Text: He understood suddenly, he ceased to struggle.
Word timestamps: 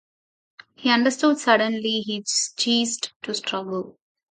He 0.73 0.89
understood 0.89 1.37
suddenly, 1.37 1.99
he 2.01 2.23
ceased 2.25 3.13
to 3.21 3.35
struggle. 3.35 3.99